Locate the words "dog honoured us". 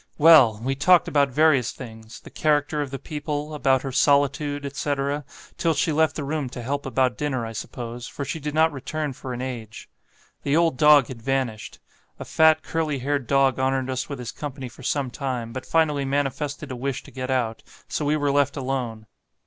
13.27-14.09